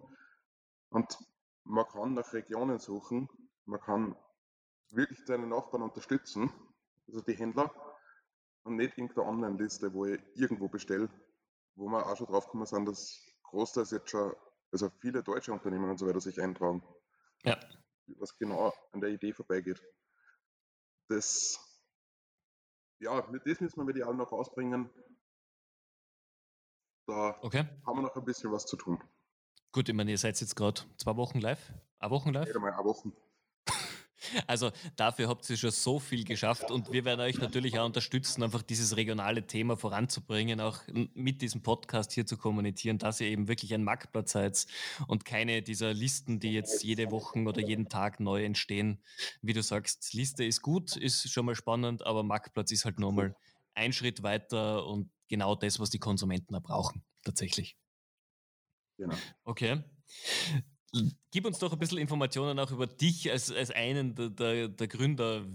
Und 0.89 1.19
man 1.65 1.85
kann 1.87 2.15
nach 2.15 2.33
Regionen 2.33 2.79
suchen, 2.79 3.29
man 3.65 3.79
kann 3.79 4.15
wirklich 4.89 5.23
seine 5.27 5.45
Nachbarn 5.45 5.83
unterstützen, 5.83 6.51
also 7.07 7.21
die 7.21 7.33
Händler, 7.33 7.71
und 8.63 8.75
nicht 8.75 8.97
irgendeine 8.97 9.27
Online-Liste, 9.27 9.93
wo 9.93 10.05
ich 10.05 10.19
irgendwo 10.33 10.67
bestelle, 10.67 11.09
wo 11.75 11.87
wir 11.87 12.07
auch 12.07 12.17
schon 12.17 12.25
drauf 12.25 12.45
gekommen 12.45 12.65
sind, 12.65 12.87
dass 12.87 13.23
großteils 13.43 13.91
jetzt 13.91 14.09
schon, 14.09 14.33
also 14.71 14.89
viele 14.99 15.23
deutsche 15.23 15.51
Unternehmen 15.51 15.89
und 15.89 15.97
so 15.97 16.07
weiter 16.07 16.21
sich 16.21 16.41
eintragen. 16.41 16.83
Ja. 17.43 17.59
Was 18.17 18.37
genau 18.37 18.73
an 18.91 19.01
der 19.01 19.09
Idee 19.09 19.33
vorbeigeht. 19.33 19.81
Das, 21.07 21.59
ja, 22.99 23.21
das 23.21 23.59
müssen 23.59 23.77
wir 23.77 23.83
medial 23.83 24.13
noch 24.13 24.31
rausbringen. 24.31 24.89
Da 27.07 27.37
okay. 27.41 27.65
haben 27.85 27.97
wir 27.97 28.03
noch 28.03 28.15
ein 28.15 28.25
bisschen 28.25 28.51
was 28.51 28.65
zu 28.65 28.77
tun. 28.77 29.01
Gut, 29.71 29.89
ich 29.89 29.95
meine, 29.95 30.11
ihr 30.11 30.17
seid 30.17 30.39
jetzt 30.39 30.55
gerade 30.55 30.81
zwei 30.97 31.15
Wochen 31.15 31.39
live, 31.39 31.73
eine 31.99 32.11
Woche 32.11 32.31
live? 32.31 32.47
Ja, 32.47 32.59
mal 32.59 32.73
eine 32.73 32.83
Woche. 32.83 33.11
Also 34.47 34.71
dafür 34.95 35.27
habt 35.27 35.49
ihr 35.49 35.57
schon 35.57 35.71
so 35.71 35.99
viel 35.99 36.23
geschafft 36.23 36.71
und 36.71 36.91
wir 36.91 37.05
werden 37.05 37.21
euch 37.21 37.37
natürlich 37.37 37.77
auch 37.79 37.85
unterstützen, 37.85 38.43
einfach 38.43 38.61
dieses 38.61 38.95
regionale 38.95 39.45
Thema 39.47 39.77
voranzubringen, 39.77 40.59
auch 40.61 40.79
mit 41.13 41.41
diesem 41.41 41.63
Podcast 41.63 42.11
hier 42.11 42.25
zu 42.25 42.37
kommunizieren, 42.37 42.97
dass 42.97 43.21
ihr 43.21 43.27
eben 43.27 43.47
wirklich 43.47 43.73
ein 43.73 43.83
Marktplatz 43.83 44.31
seid 44.31 44.67
und 45.07 45.25
keine 45.25 45.61
dieser 45.61 45.93
Listen, 45.93 46.39
die 46.39 46.53
jetzt 46.53 46.83
jede 46.83 47.11
Woche 47.11 47.39
oder 47.39 47.61
jeden 47.61 47.89
Tag 47.89 48.19
neu 48.19 48.43
entstehen. 48.43 48.99
Wie 49.41 49.53
du 49.53 49.61
sagst, 49.63 50.13
Liste 50.13 50.43
ist 50.43 50.61
gut, 50.61 50.95
ist 50.95 51.31
schon 51.31 51.45
mal 51.45 51.55
spannend, 51.55 52.05
aber 52.05 52.23
Marktplatz 52.23 52.71
ist 52.71 52.85
halt 52.85 52.99
nochmal 52.99 53.35
ein 53.73 53.93
Schritt 53.93 54.23
weiter 54.23 54.85
und 54.85 55.09
genau 55.29 55.55
das, 55.55 55.79
was 55.79 55.89
die 55.89 55.99
Konsumenten 55.99 56.55
auch 56.55 56.63
brauchen, 56.63 57.03
tatsächlich. 57.23 57.77
Genau. 58.97 59.15
Okay. 59.43 59.83
Gib 61.31 61.45
uns 61.45 61.59
doch 61.59 61.71
ein 61.71 61.79
bisschen 61.79 61.99
Informationen 61.99 62.59
auch 62.59 62.71
über 62.71 62.85
dich 62.85 63.31
als, 63.31 63.49
als 63.49 63.71
einen 63.71 64.13
der, 64.13 64.29
der, 64.29 64.67
der 64.67 64.87
Gründer. 64.87 65.45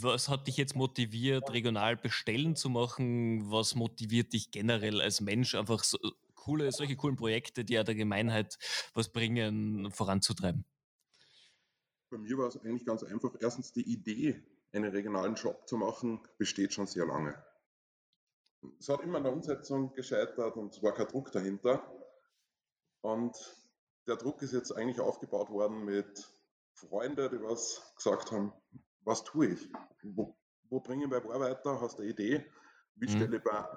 Was 0.00 0.28
hat 0.28 0.46
dich 0.46 0.56
jetzt 0.56 0.76
motiviert, 0.76 1.50
regional 1.52 1.96
bestellen 1.96 2.54
zu 2.54 2.70
machen? 2.70 3.50
Was 3.50 3.74
motiviert 3.74 4.32
dich 4.32 4.52
generell 4.52 5.00
als 5.00 5.20
Mensch, 5.20 5.56
einfach 5.56 5.82
so 5.82 5.98
coole, 6.36 6.70
solche 6.70 6.96
coolen 6.96 7.16
Projekte, 7.16 7.64
die 7.64 7.74
ja 7.74 7.82
der 7.82 7.96
Gemeinheit 7.96 8.58
was 8.94 9.08
bringen, 9.08 9.90
voranzutreiben? 9.90 10.64
Bei 12.10 12.18
mir 12.18 12.38
war 12.38 12.46
es 12.46 12.56
eigentlich 12.56 12.86
ganz 12.86 13.02
einfach. 13.02 13.34
Erstens, 13.40 13.72
die 13.72 13.88
Idee, 13.90 14.40
einen 14.72 14.90
regionalen 14.90 15.36
Shop 15.36 15.66
zu 15.68 15.76
machen, 15.78 16.20
besteht 16.38 16.72
schon 16.72 16.86
sehr 16.86 17.06
lange. 17.06 17.34
Es 18.78 18.88
hat 18.88 19.00
immer 19.00 19.18
an 19.18 19.24
der 19.24 19.32
Umsetzung 19.32 19.92
gescheitert 19.94 20.56
und 20.56 20.74
es 20.74 20.82
war 20.82 20.94
kein 20.94 21.08
Druck 21.08 21.32
dahinter. 21.32 21.82
Und 23.00 23.36
der 24.10 24.16
Druck 24.16 24.42
ist 24.42 24.52
jetzt 24.52 24.72
eigentlich 24.72 25.00
aufgebaut 25.00 25.50
worden 25.50 25.84
mit 25.84 26.28
Freunden, 26.74 27.30
die 27.30 27.40
was 27.44 27.92
gesagt 27.94 28.32
haben, 28.32 28.52
was 29.02 29.22
tue 29.22 29.50
ich? 29.50 29.72
Wo, 30.02 30.36
wo 30.64 30.80
bringe 30.80 31.04
ich 31.04 31.10
Ware 31.12 31.38
weiter? 31.38 31.80
Hast 31.80 31.98
du 31.98 32.02
eine 32.02 32.10
Idee? 32.10 32.44
Wie 32.96 33.06
mhm. 33.06 33.10
stelle 33.10 33.36
ich 33.36 33.44
bei 33.44 33.68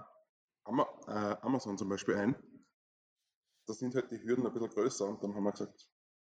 äh, 0.66 1.36
Amazon 1.42 1.78
zum 1.78 1.88
Beispiel 1.88 2.16
ein? 2.16 2.36
Da 3.68 3.74
sind 3.74 3.94
halt 3.94 4.10
die 4.10 4.24
Hürden 4.24 4.48
ein 4.48 4.54
bisschen 4.54 4.70
größer 4.70 5.06
und 5.06 5.24
dann 5.24 5.36
haben 5.36 5.44
wir 5.44 5.52
gesagt, 5.52 5.88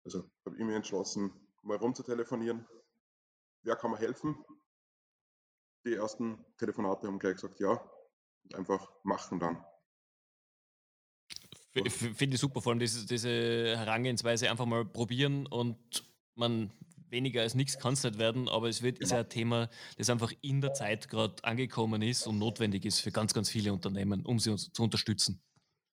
also 0.04 0.30
habe 0.44 0.58
ich 0.58 0.64
mich 0.64 0.76
entschlossen, 0.76 1.32
mal 1.62 1.78
rumzutelefonieren. 1.78 2.68
Wer 3.62 3.76
kann 3.76 3.92
mir 3.92 3.98
helfen? 3.98 4.44
Die 5.86 5.94
ersten 5.94 6.44
Telefonate 6.58 7.06
haben 7.06 7.18
gleich 7.18 7.36
gesagt, 7.36 7.60
ja, 7.60 7.82
einfach 8.52 8.92
machen 9.04 9.40
dann. 9.40 9.64
Finde 11.90 12.35
ich 12.35 12.40
super, 12.40 12.61
vor 12.61 12.73
allem 12.73 12.78
diese, 12.78 13.06
diese 13.06 13.76
Herangehensweise 13.76 14.50
einfach 14.50 14.66
mal 14.66 14.85
probieren 14.85 15.47
und 15.47 15.76
man 16.35 16.71
weniger 17.09 17.42
als 17.42 17.54
nichts 17.54 17.78
kann 17.78 17.95
es 17.95 18.02
nicht 18.02 18.18
werden, 18.18 18.49
aber 18.49 18.68
es 18.68 18.83
wird, 18.83 18.99
genau. 18.99 19.06
ist 19.06 19.12
ja 19.12 19.18
ein 19.21 19.28
Thema, 19.28 19.68
das 19.97 20.11
einfach 20.11 20.33
in 20.42 20.61
der 20.61 20.75
Zeit 20.75 21.09
gerade 21.09 21.42
angekommen 21.45 22.02
ist 22.02 22.26
und 22.26 22.38
notwendig 22.38 22.85
ist 22.85 23.00
für 23.00 23.12
ganz, 23.12 23.33
ganz 23.33 23.49
viele 23.49 23.73
Unternehmen, 23.73 24.25
um 24.26 24.38
sie 24.38 24.50
uns 24.50 24.73
zu 24.73 24.83
unterstützen. 24.83 25.40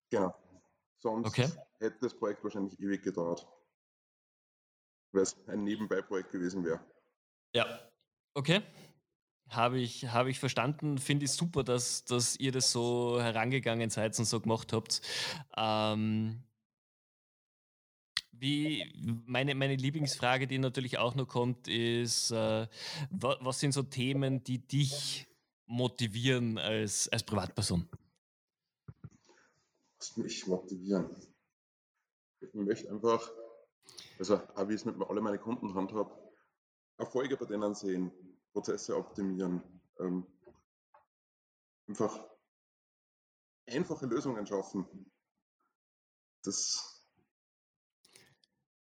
Genau. 0.09 0.33
Sonst 0.99 1.27
okay. 1.27 1.49
hätte 1.79 1.97
das 2.01 2.17
Projekt 2.17 2.43
wahrscheinlich 2.43 2.79
ewig 2.79 3.03
gedauert, 3.03 3.47
weil 5.11 5.23
es 5.23 5.37
ein 5.47 5.63
Nebenbei-Projekt 5.63 6.31
gewesen 6.31 6.63
wäre. 6.63 6.79
Ja, 7.55 7.79
okay. 8.33 8.61
Habe 9.55 9.79
ich, 9.79 10.07
habe 10.07 10.29
ich 10.29 10.39
verstanden. 10.39 10.97
Finde 10.97 11.25
ich 11.25 11.31
super, 11.31 11.63
dass, 11.63 12.05
dass 12.05 12.35
ihr 12.37 12.51
das 12.51 12.71
so 12.71 13.19
herangegangen 13.21 13.89
seid 13.89 14.17
und 14.17 14.25
so 14.25 14.39
gemacht 14.39 14.73
habt. 14.73 15.01
Ähm, 15.55 16.43
wie 18.31 18.83
meine, 19.25 19.55
meine 19.55 19.75
Lieblingsfrage, 19.75 20.47
die 20.47 20.57
natürlich 20.57 20.97
auch 20.97 21.15
noch 21.15 21.27
kommt, 21.27 21.67
ist, 21.67 22.31
äh, 22.31 22.67
was 23.09 23.59
sind 23.59 23.73
so 23.73 23.83
Themen, 23.83 24.43
die 24.43 24.59
dich 24.59 25.27
motivieren 25.65 26.57
als, 26.57 27.07
als 27.09 27.23
Privatperson? 27.23 27.87
Was 29.97 30.17
mich 30.17 30.45
motivieren? 30.47 31.15
Ich 32.41 32.53
möchte 32.53 32.89
einfach, 32.89 33.31
also 34.19 34.41
wie 34.67 34.73
ich 34.73 34.81
es 34.81 34.85
mit 34.85 34.95
alle 35.07 35.21
meine 35.21 35.39
Kunden 35.39 35.73
handhabe, 35.73 36.11
Erfolge 36.97 37.37
bei 37.37 37.45
denen 37.45 37.73
sehen, 37.73 38.11
Prozesse 38.53 38.95
optimieren, 38.95 39.61
ähm, 39.99 40.25
einfach 41.87 42.23
einfache 43.67 44.05
Lösungen 44.05 44.45
schaffen. 44.45 45.11
Das 46.43 46.89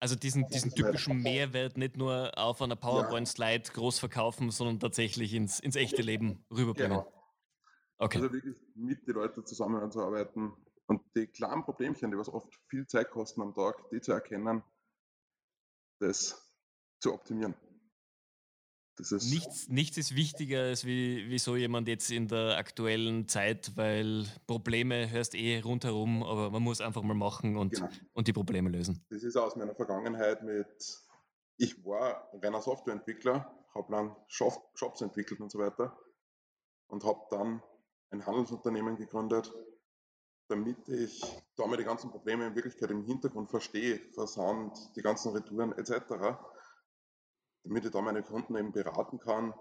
also 0.02 0.16
diesen, 0.16 0.48
diesen 0.48 0.74
typischen 0.74 1.18
Mehrwert 1.18 1.78
nicht 1.78 1.98
nur 1.98 2.32
auf 2.38 2.62
einer 2.62 2.78
PowerPoint-Slide 2.78 3.70
groß 3.74 4.00
verkaufen, 4.00 4.50
sondern 4.50 4.80
tatsächlich 4.80 5.34
ins, 5.34 5.60
ins 5.60 5.76
echte 5.76 6.02
Leben 6.02 6.46
rüberbringen. 6.50 7.00
Genau. 7.00 7.14
Okay. 7.98 8.20
Also 8.20 8.32
wirklich 8.32 8.56
mit 8.76 9.06
den 9.06 9.16
Leuten 9.16 9.46
zusammenzuarbeiten 9.46 10.54
und 10.88 11.02
die 11.18 11.28
kleinen 11.28 11.66
Problemchen, 11.66 12.12
die 12.12 12.18
was 12.18 12.30
oft 12.30 12.48
viel 12.70 12.88
Zeit 12.88 13.12
kosten 13.12 13.42
am 13.42 13.54
Tag, 13.54 13.90
die 13.90 14.00
zu 14.00 14.14
erkennen, 14.14 14.64
das 16.00 16.50
zu 17.02 17.14
optimieren 17.14 17.56
nichts, 19.00 19.70
nichts 19.70 19.98
ist 19.98 20.16
wichtiger 20.16 20.62
als 20.64 20.86
wie, 20.86 21.30
wie 21.30 21.40
so 21.40 21.56
jemand 21.56 21.88
jetzt 21.88 22.12
in 22.12 22.28
der 22.28 22.58
aktuellen 22.58 23.28
Zeit, 23.28 23.72
weil 23.76 24.26
Probleme 24.48 25.10
hörst 25.10 25.36
eh 25.36 25.60
rundherum, 25.60 26.24
aber 26.24 26.50
man 26.52 26.62
muss 26.62 26.82
einfach 26.82 27.02
mal 27.02 27.14
machen 27.14 27.58
und, 27.58 27.74
genau. 27.74 27.90
und 28.14 28.28
die 28.28 28.34
Probleme 28.34 28.70
lösen. 28.70 29.04
Das 29.10 29.24
ist 29.24 29.36
aus 29.38 29.56
meiner 29.56 29.76
Vergangenheit 29.76 30.44
mit, 30.44 30.68
ich 31.58 31.86
war 31.86 32.30
reiner 32.42 32.62
Softwareentwickler, 32.62 33.52
habe 33.74 33.92
dann 33.92 34.16
Shops 34.28 35.02
entwickelt 35.02 35.40
und 35.40 35.52
so 35.52 35.60
weiter 35.60 35.98
und 36.88 37.04
habe 37.04 37.22
dann 37.32 37.62
ein 38.12 38.26
Handelsunternehmen 38.26 38.98
gegründet, 38.98 39.54
damit 40.48 40.90
ich 40.90 41.22
da 41.56 41.68
mal 41.68 41.78
die 41.78 41.84
ganzen 41.84 42.10
Probleme 42.10 42.48
in 42.48 42.56
Wirklichkeit 42.56 42.90
im 42.90 43.06
Hintergrund 43.06 43.50
verstehe, 43.50 44.00
Versand, 44.14 44.78
die 44.96 45.02
ganzen 45.02 45.32
Retouren 45.34 45.74
etc 45.74 46.38
damit 47.64 47.86
ich 47.86 47.92
da 47.92 48.02
meine 48.02 48.24
Kunden 48.24 48.56
eben 48.56 48.72
beraten 48.72 49.20
kann 49.20 49.54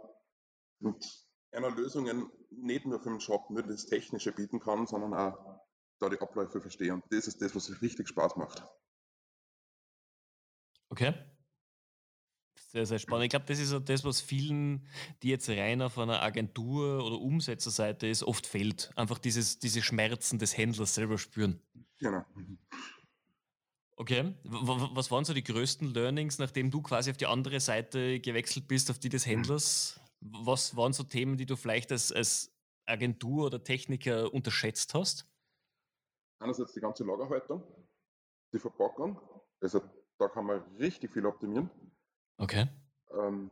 und 0.81 1.05
einer 1.52 1.71
Lösungen 1.71 2.31
nicht 2.50 2.87
nur 2.87 3.00
für 3.00 3.11
den 3.11 3.21
Shop 3.21 3.50
nur 3.50 3.62
das 3.62 3.87
Technische 3.87 4.33
bieten 4.33 4.61
kann, 4.61 4.87
sondern 4.87 5.14
auch 5.14 5.61
da 5.99 6.09
die 6.09 6.21
Abläufe 6.21 6.61
verstehe. 6.61 6.95
Und 6.95 7.05
das 7.11 7.26
ist 7.26 7.40
das, 7.43 7.55
was 7.55 7.83
richtig 7.83 8.09
Spaß 8.09 8.37
macht. 8.37 8.62
Okay. 10.90 11.14
Sehr, 12.71 12.85
sehr 12.85 12.99
spannend. 12.99 13.25
Ich 13.25 13.31
glaube, 13.31 13.47
das 13.47 13.59
ist 13.59 13.71
so 13.71 13.78
das, 13.78 14.05
was 14.05 14.21
vielen, 14.21 14.87
die 15.23 15.31
jetzt 15.31 15.49
rein 15.49 15.81
auf 15.81 15.99
einer 15.99 16.23
Agentur- 16.23 17.05
oder 17.05 17.19
Umsetzerseite 17.19 18.07
ist, 18.07 18.23
oft 18.23 18.47
fehlt. 18.47 18.90
Einfach 18.95 19.19
dieses, 19.19 19.59
diese 19.59 19.81
Schmerzen 19.83 20.38
des 20.38 20.57
Händlers 20.57 20.95
selber 20.95 21.17
spüren. 21.17 21.62
Genau. 21.99 22.25
Okay. 24.00 24.33
Was 24.45 25.11
waren 25.11 25.25
so 25.25 25.35
die 25.35 25.43
größten 25.43 25.93
Learnings, 25.93 26.38
nachdem 26.38 26.71
du 26.71 26.83
quasi 26.83 27.11
auf 27.11 27.17
die 27.17 27.26
andere 27.26 27.59
Seite 27.59 28.21
gewechselt 28.21 28.69
bist, 28.69 28.93
auf 28.93 29.00
die 29.00 29.09
des 29.09 29.26
Händlers? 29.26 29.99
Was 30.21 30.76
waren 30.76 30.93
so 30.93 31.02
Themen, 31.02 31.37
die 31.37 31.47
du 31.47 31.57
vielleicht 31.57 31.90
als, 31.90 32.12
als 32.12 32.57
Agentur 32.87 33.47
oder 33.47 33.64
Techniker 33.64 34.33
unterschätzt 34.33 34.95
hast? 34.95 35.26
Einerseits 36.38 36.75
die 36.75 36.81
ganze 36.81 37.02
Lagerhaltung, 37.02 37.64
die 38.52 38.61
Verpackung. 38.61 39.21
Also 39.61 39.83
da 40.17 40.28
kann 40.28 40.47
man 40.47 40.61
richtig 40.76 41.12
viel 41.12 41.26
optimieren. 41.26 41.69
Okay. 42.37 42.69
Ähm, 43.11 43.50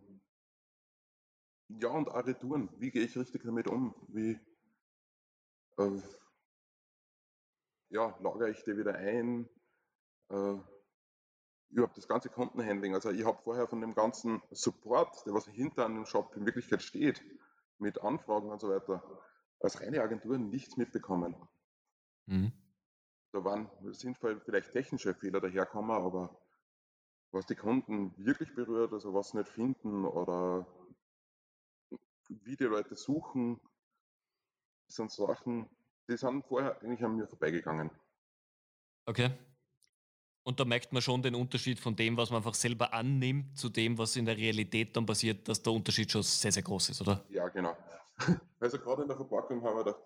ja, 1.71 1.89
und 1.89 2.09
auch 2.09 2.25
Retouren. 2.25 2.69
Wie 2.79 2.93
gehe 2.93 3.03
ich 3.03 3.17
richtig 3.17 3.43
damit 3.43 3.67
um? 3.67 3.97
Wie 4.07 4.39
äh, 5.79 6.01
ja, 7.91 8.17
lagere 8.21 8.51
ich 8.51 8.63
die 8.63 8.77
wieder 8.77 8.95
ein? 8.95 9.49
Äh, 10.29 10.57
überhaupt 11.71 11.97
das 11.97 12.09
ganze 12.09 12.29
Kundenhandling. 12.29 12.95
Also 12.95 13.11
ich 13.11 13.25
habe 13.25 13.39
vorher 13.43 13.67
von 13.67 13.81
dem 13.81 13.95
ganzen 13.95 14.43
Support, 14.51 15.27
der 15.27 15.35
was 15.35 15.47
hinter 15.47 15.85
einem 15.85 16.07
Shop 16.07 16.35
in 16.37 16.47
Wirklichkeit 16.47 16.83
steht, 16.83 17.23
mit 17.79 18.01
Anfragen 18.01 18.51
und 18.51 18.61
so 18.61 18.69
weiter, 18.69 19.03
als 19.61 19.81
reine 19.81 20.03
Agentur 20.03 20.39
nichts 20.39 20.77
mitbekommen. 20.77 21.37
Mhm. 22.27 22.53
Da 23.33 23.45
waren 23.45 23.71
sind 23.93 24.17
vielleicht 24.19 24.73
technische 24.73 25.15
Fehler 25.15 25.41
daherkommen, 25.41 25.91
aber 25.91 26.41
was 27.33 27.47
die 27.47 27.57
Kunden 27.57 28.15
wirklich 28.17 28.55
berührt, 28.55 28.93
also 28.93 29.13
was 29.13 29.31
sie 29.31 29.39
nicht 29.39 29.51
finden 29.51 30.05
oder 30.05 30.67
wie 32.29 32.57
die 32.57 32.65
Leute 32.65 32.95
suchen, 32.97 33.61
sind 34.89 35.11
Sachen, 35.11 35.69
die 36.09 36.17
sind 36.17 36.45
vorher 36.47 36.81
eigentlich 36.81 37.05
an 37.05 37.17
mir 37.17 37.27
vorbeigegangen. 37.27 37.91
Okay. 39.05 39.37
Und 40.47 40.61
da 40.61 40.65
merkt 40.65 40.93
man 40.93 41.03
schon 41.03 41.23
den 41.23 41.35
Unterschied 41.35 41.81
von 41.81 41.97
dem, 41.97 42.17
was 42.17 42.31
man 42.31 42.37
einfach 42.37 42.55
selber 42.55 42.95
annimmt, 42.95 43.59
zu 43.59 43.69
dem, 43.69 43.99
was 43.99 44.15
in 44.15 44.27
der 44.27 44.37
Realität 44.37 44.95
dann 44.97 45.05
passiert, 45.05 45.49
dass 45.49 45.61
der 45.61 45.73
Unterschied 45.73 46.09
schon 46.09 46.23
sehr, 46.23 46.53
sehr 46.53 46.63
groß 46.63 46.91
ist, 46.91 47.01
oder? 47.01 47.25
Ja, 47.31 47.49
genau. 47.49 47.77
Also 48.61 48.79
gerade 48.79 49.03
in 49.03 49.09
der 49.09 49.17
Verpackung 49.17 49.61
haben 49.65 49.77
wir 49.77 49.83
da, 49.83 49.97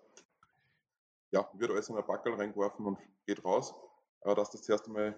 ja, 1.29 1.47
wird 1.53 1.69
alles 1.69 1.89
in 1.89 1.95
ein 1.95 2.05
Backel 2.07 2.33
reingeworfen 2.33 2.87
und 2.87 2.97
geht 3.27 3.45
raus. 3.45 3.71
Aber 4.21 4.33
dass 4.33 4.49
das 4.49 4.63
zuerst 4.63 4.87
einmal 4.87 5.15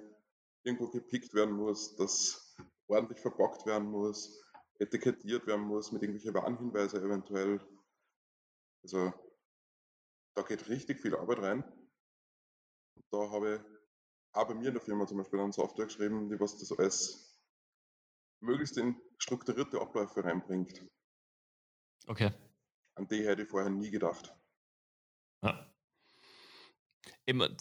irgendwo 0.64 0.90
gepickt 0.90 1.34
werden 1.34 1.56
muss, 1.56 1.96
dass 1.96 2.58
ordentlich 2.88 3.22
verpackt 3.22 3.66
werden 3.66 3.90
muss, 3.90 4.44
etikettiert 4.80 5.48
werden 5.48 5.64
muss 5.64 5.94
mit 5.94 6.04
irgendwelchen 6.04 6.34
Warnhinweisen 6.34 7.02
eventuell. 7.02 7.62
Also 8.84 9.14
da 10.36 10.42
geht 10.42 10.68
richtig 10.68 11.00
viel 11.00 11.16
Arbeit 11.16 11.40
rein. 11.40 11.64
Da 13.10 13.32
habe 13.32 13.56
ich 13.56 13.73
bei 14.34 14.54
mir 14.56 14.70
in 14.70 14.74
der 14.74 14.82
Firma 14.82 15.06
zum 15.06 15.18
Beispiel 15.18 15.40
eine 15.40 15.54
Software 15.54 15.86
geschrieben, 15.86 16.30
die 16.30 16.40
was 16.40 16.58
das 16.58 16.72
alles 16.78 17.40
möglichst 18.40 18.78
in 18.78 18.96
strukturierte 19.18 19.80
Abläufe 19.80 20.24
reinbringt. 20.24 20.86
Okay. 22.08 22.32
An 22.96 23.08
die 23.08 23.26
hätte 23.26 23.44
ich 23.44 23.50
vorher 23.50 23.70
nie 23.70 23.90
gedacht. 23.90 24.36
Ja. 25.42 25.70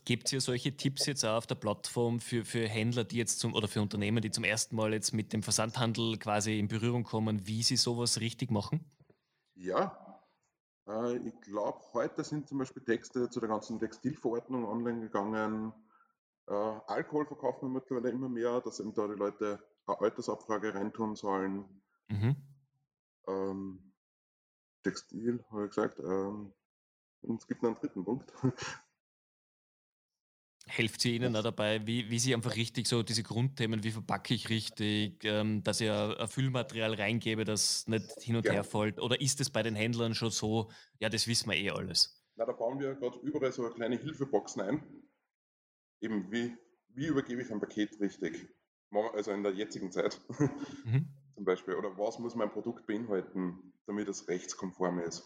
Gibt 0.04 0.24
es 0.24 0.30
hier 0.30 0.40
solche 0.40 0.76
Tipps 0.76 1.06
jetzt 1.06 1.24
auch 1.24 1.36
auf 1.36 1.46
der 1.46 1.54
Plattform 1.54 2.18
für, 2.18 2.44
für 2.44 2.68
Händler, 2.68 3.04
die 3.04 3.16
jetzt 3.16 3.38
zum 3.38 3.54
oder 3.54 3.68
für 3.68 3.80
Unternehmen, 3.80 4.20
die 4.20 4.30
zum 4.30 4.42
ersten 4.42 4.74
Mal 4.74 4.92
jetzt 4.92 5.12
mit 5.12 5.32
dem 5.32 5.42
Versandhandel 5.42 6.18
quasi 6.18 6.58
in 6.58 6.66
Berührung 6.66 7.04
kommen, 7.04 7.46
wie 7.46 7.62
sie 7.62 7.76
sowas 7.76 8.20
richtig 8.20 8.50
machen? 8.50 8.84
Ja, 9.54 10.20
äh, 10.88 11.16
ich 11.18 11.40
glaube, 11.42 11.80
heute 11.92 12.24
sind 12.24 12.48
zum 12.48 12.58
Beispiel 12.58 12.82
Texte 12.82 13.30
zu 13.30 13.38
der 13.38 13.48
ganzen 13.48 13.78
Textilverordnung 13.78 14.64
online 14.64 15.00
gegangen. 15.00 15.72
Äh, 16.48 16.52
Alkohol 16.52 17.26
verkaufen 17.26 17.68
wir 17.68 17.80
mittlerweile 17.80 18.10
immer 18.10 18.28
mehr, 18.28 18.60
dass 18.60 18.80
eben 18.80 18.94
da 18.94 19.06
die 19.06 19.14
Leute 19.14 19.62
eine 19.86 20.00
Altersabfrage 20.00 20.74
reintun 20.74 21.14
sollen. 21.16 21.82
Mhm. 22.08 22.36
Ähm, 23.28 23.92
Textil, 24.82 25.44
habe 25.50 25.64
ich 25.64 25.70
gesagt. 25.70 25.98
Ähm, 26.00 26.52
und 27.22 27.40
es 27.40 27.46
gibt 27.46 27.62
noch 27.62 27.70
einen 27.70 27.78
dritten 27.78 28.04
Punkt. 28.04 28.32
Helft 30.66 31.00
sie 31.00 31.16
Ihnen 31.16 31.34
auch 31.34 31.42
dabei, 31.42 31.84
wie, 31.86 32.08
wie 32.08 32.20
Sie 32.20 32.32
einfach 32.34 32.54
richtig 32.54 32.86
so 32.86 33.02
diese 33.02 33.24
Grundthemen, 33.24 33.82
wie 33.82 33.90
verpacke 33.90 34.32
ich 34.32 34.48
richtig, 34.48 35.24
ähm, 35.24 35.62
dass 35.64 35.80
ich 35.80 35.90
ein 35.90 36.28
Füllmaterial 36.28 36.94
reingebe, 36.94 37.44
das 37.44 37.86
nicht 37.88 38.22
hin 38.22 38.36
und 38.36 38.46
ja. 38.46 38.52
her 38.52 38.64
fällt? 38.64 39.00
Oder 39.00 39.20
ist 39.20 39.40
es 39.40 39.50
bei 39.50 39.64
den 39.64 39.74
Händlern 39.74 40.14
schon 40.14 40.30
so, 40.30 40.70
ja, 41.00 41.08
das 41.08 41.26
wissen 41.26 41.50
wir 41.50 41.56
eh 41.56 41.70
alles? 41.70 42.24
Na, 42.36 42.46
da 42.46 42.52
bauen 42.52 42.78
wir 42.78 42.94
gerade 42.94 43.18
überall 43.18 43.52
so 43.52 43.68
kleine 43.70 43.96
Hilfeboxen 43.98 44.62
ein, 44.62 45.01
eben 46.02 46.30
wie, 46.30 46.56
wie 46.88 47.06
übergebe 47.06 47.42
ich 47.42 47.50
ein 47.50 47.60
Paket 47.60 47.98
richtig? 48.00 48.48
Also 49.14 49.30
in 49.30 49.42
der 49.42 49.52
jetzigen 49.52 49.90
Zeit 49.90 50.20
mhm. 50.84 51.08
zum 51.34 51.44
Beispiel. 51.44 51.74
Oder 51.74 51.96
was 51.96 52.18
muss 52.18 52.34
mein 52.34 52.50
Produkt 52.50 52.86
beinhalten, 52.86 53.72
damit 53.86 54.08
es 54.08 54.28
rechtskonform 54.28 54.98
ist, 54.98 55.24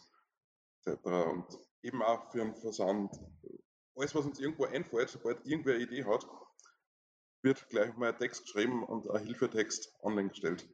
etc. 0.85 1.04
Und 1.04 1.47
eben 1.83 2.02
auch 2.02 2.30
für 2.30 2.42
einen 2.42 2.54
Versand. 2.54 3.11
Alles, 3.97 4.14
was 4.14 4.26
uns 4.26 4.38
irgendwo 4.38 4.66
einfällt, 4.66 5.09
sobald 5.09 5.45
irgendwer 5.47 5.75
eine 5.75 5.85
Idee 5.85 6.04
hat, 6.04 6.26
wird 7.42 7.68
gleich 7.71 7.97
mal 7.97 8.12
ein 8.12 8.18
Text 8.18 8.42
geschrieben 8.42 8.85
und 8.85 9.11
ein 9.11 9.25
Hilfetext 9.25 9.92
online 10.02 10.28
gestellt. 10.28 10.68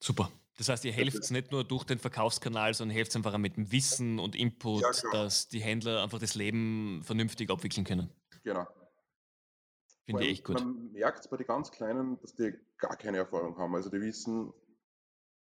Super. 0.00 0.32
Das 0.56 0.68
heißt, 0.68 0.84
ihr 0.84 0.92
helft 0.92 1.18
es 1.18 1.30
nicht 1.30 1.52
nur 1.52 1.64
durch 1.64 1.84
den 1.84 1.98
Verkaufskanal, 1.98 2.74
sondern 2.74 2.94
helft 2.94 3.14
einfach 3.16 3.36
mit 3.38 3.56
dem 3.56 3.70
Wissen 3.72 4.18
und 4.18 4.34
Input, 4.34 4.82
ja, 4.82 4.90
dass 5.12 5.48
die 5.48 5.60
Händler 5.60 6.02
einfach 6.02 6.18
das 6.18 6.34
Leben 6.34 7.02
vernünftig 7.02 7.50
abwickeln 7.50 7.84
können. 7.84 8.10
Genau. 8.42 8.66
Finde 10.04 10.24
ich 10.24 10.30
echt 10.30 10.44
gut. 10.44 10.54
Man 10.54 10.92
merkt 10.92 11.28
bei 11.30 11.36
den 11.36 11.46
ganz 11.46 11.70
Kleinen, 11.70 12.20
dass 12.20 12.34
die 12.34 12.52
gar 12.78 12.96
keine 12.96 13.18
Erfahrung 13.18 13.56
haben. 13.58 13.74
Also 13.74 13.90
die 13.90 14.00
wissen 14.00 14.52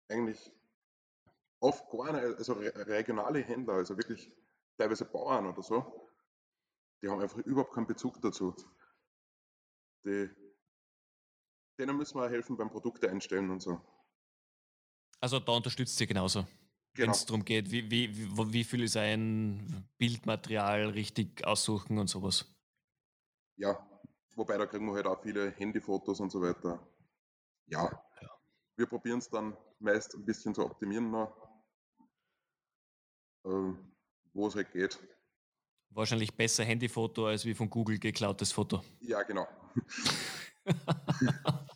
eigentlich 0.09 0.51
oft 1.59 1.89
gar 1.89 2.13
nicht, 2.13 2.37
also 2.37 2.53
regionale 2.53 3.39
Händler, 3.39 3.73
also 3.73 3.97
wirklich 3.97 4.31
teilweise 4.77 5.05
Bauern 5.05 5.47
oder 5.47 5.61
so, 5.61 6.09
die 7.01 7.09
haben 7.09 7.21
einfach 7.21 7.37
überhaupt 7.39 7.73
keinen 7.73 7.87
Bezug 7.87 8.21
dazu. 8.21 8.55
Die, 10.05 10.29
denen 11.77 11.97
müssen 11.97 12.17
wir 12.17 12.29
helfen 12.29 12.57
beim 12.57 12.69
Produkte 12.69 13.09
einstellen 13.09 13.49
und 13.49 13.61
so. 13.61 13.81
Also 15.21 15.39
da 15.39 15.51
unterstützt 15.51 15.97
sie 15.97 16.07
genauso. 16.07 16.41
Genau. 16.93 17.07
Wenn 17.07 17.11
es 17.11 17.25
darum 17.25 17.45
geht, 17.45 17.71
wie, 17.71 17.89
wie, 17.91 18.15
wie, 18.15 18.53
wie 18.53 18.63
viel 18.63 18.83
ist 18.83 18.97
ein 18.97 19.89
Bildmaterial 19.97 20.89
richtig 20.89 21.45
aussuchen 21.45 21.97
und 21.97 22.07
sowas. 22.07 22.45
Ja, 23.59 23.77
wobei 24.35 24.57
da 24.57 24.65
kriegen 24.65 24.85
wir 24.85 24.93
halt 24.93 25.05
auch 25.05 25.21
viele 25.21 25.51
Handyfotos 25.51 26.21
und 26.21 26.31
so 26.31 26.41
weiter. 26.41 26.79
Ja, 27.67 27.83
ja. 28.21 28.29
wir 28.77 28.85
probieren 28.85 29.19
es 29.19 29.29
dann 29.29 29.55
meist 29.79 30.15
ein 30.15 30.23
bisschen 30.23 30.55
zu 30.55 30.63
optimieren 30.63 31.11
noch, 31.11 31.35
äh, 33.45 33.73
wo 34.33 34.47
es 34.47 34.55
halt 34.55 34.71
geht. 34.71 34.97
Wahrscheinlich 35.89 36.33
besser 36.33 36.63
Handyfoto 36.63 37.27
als 37.27 37.43
wie 37.43 37.53
von 37.53 37.69
Google 37.69 37.99
geklautes 37.99 38.53
Foto. 38.53 38.81
Ja, 39.01 39.23
genau. 39.23 39.47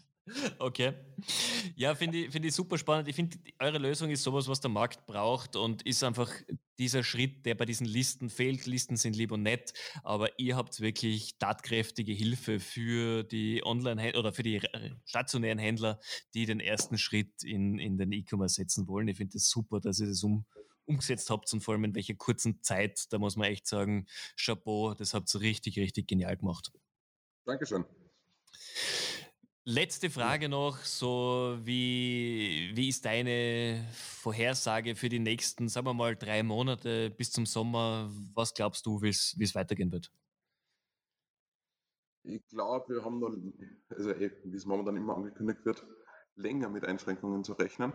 Okay. 0.58 0.94
Ja, 1.76 1.94
finde 1.94 2.18
ich, 2.18 2.32
find 2.32 2.46
ich 2.46 2.56
super 2.56 2.78
spannend. 2.78 3.08
Ich 3.08 3.16
finde, 3.16 3.38
eure 3.60 3.78
Lösung 3.78 4.10
ist 4.10 4.24
sowas, 4.24 4.48
was 4.48 4.60
der 4.60 4.72
Markt 4.72 5.06
braucht 5.06 5.56
und 5.56 5.84
ist 5.84 6.04
einfach 6.04 6.32
dieser 6.78 7.04
Schritt, 7.04 7.46
der 7.46 7.56
bei 7.56 7.66
diesen 7.66 7.86
Listen 7.86 8.30
fehlt. 8.30 8.66
Listen 8.66 8.98
sind 8.98 9.16
lieb 9.16 9.32
und 9.32 9.44
nett, 9.44 9.74
aber 10.04 10.40
ihr 10.40 10.56
habt 10.56 10.80
wirklich 10.80 11.38
tatkräftige 11.38 12.14
Hilfe 12.14 12.60
für 12.60 13.24
die 13.24 13.64
Online- 13.64 14.18
oder 14.18 14.34
für 14.34 14.44
die 14.44 14.62
stationären 15.06 15.60
Händler, 15.60 16.00
die 16.34 16.46
den 16.46 16.60
ersten 16.60 16.98
Schritt 16.98 17.44
in, 17.44 17.80
in 17.80 17.98
den 17.98 18.12
E-Commerce 18.12 18.56
setzen 18.56 18.88
wollen. 18.88 19.08
Ich 19.08 19.18
finde 19.18 19.38
es 19.38 19.44
das 19.44 19.50
super, 19.50 19.80
dass 19.80 20.00
ihr 20.00 20.08
das 20.08 20.24
um, 20.24 20.46
umgesetzt 20.86 21.30
habt 21.30 21.52
und 21.54 21.62
vor 21.62 21.74
allem 21.74 21.86
in 21.86 21.96
welcher 21.96 22.16
kurzen 22.16 22.62
Zeit, 22.62 23.12
da 23.12 23.18
muss 23.20 23.36
man 23.36 23.48
echt 23.48 23.68
sagen, 23.68 24.08
Chapeau, 24.38 24.94
das 24.94 25.14
habt 25.14 25.34
ihr 25.36 25.42
richtig, 25.42 25.78
richtig 25.78 26.08
genial 26.08 26.38
gemacht. 26.38 26.72
Dankeschön. 27.46 27.86
Letzte 29.66 30.10
Frage 30.10 30.50
noch, 30.50 30.78
so 30.80 31.58
wie, 31.62 32.72
wie 32.76 32.90
ist 32.90 33.06
deine 33.06 33.88
Vorhersage 33.94 34.94
für 34.94 35.08
die 35.08 35.20
nächsten, 35.20 35.70
sagen 35.70 35.88
wir 35.88 35.94
mal, 35.94 36.18
drei 36.18 36.44
Monate 36.44 37.10
bis 37.10 37.32
zum 37.32 37.46
Sommer? 37.46 38.10
Was 38.34 38.54
glaubst 38.54 38.86
du, 38.86 39.02
wie 39.02 39.08
es 39.08 39.56
weitergehen 39.56 39.90
wird? 39.90 40.12
Ich 42.24 42.46
glaube, 42.48 42.96
wir 42.96 43.06
haben 43.06 43.20
noch, 43.20 43.34
also 43.90 44.12
eh, 44.12 44.32
wie 44.44 44.58
es 44.58 44.66
momentan 44.66 44.98
immer 44.98 45.16
angekündigt 45.16 45.64
wird, 45.64 45.88
länger 46.36 46.70
mit 46.70 46.84
Einschränkungen 46.84 47.46
zu 47.46 47.54
rechnen. 47.54 47.94